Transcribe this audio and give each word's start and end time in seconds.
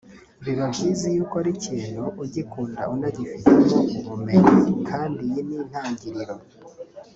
biba 0.43 0.65
byiza 0.73 1.03
iyo 1.13 1.21
ukora 1.25 1.47
ikintu 1.55 2.03
ugikunda 2.23 2.81
unagifitemo 2.93 3.79
ubumenyi 3.99 4.55
kandi 4.89 5.19
iyi 5.27 5.41
ni 5.47 5.55
intangiriro 5.61 6.35